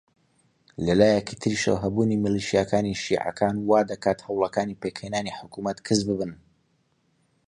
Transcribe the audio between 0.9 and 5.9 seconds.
لایەکی تریشەوە هەبوونی میلیشیاکانی شیعەکان وا دەکات هەوڵەکانی پێکهێنانی حکوومەت